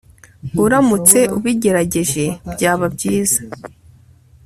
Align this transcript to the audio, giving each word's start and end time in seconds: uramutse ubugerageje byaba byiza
uramutse 0.63 1.19
ubugerageje 1.35 2.25
byaba 2.53 2.85
byiza 2.95 3.39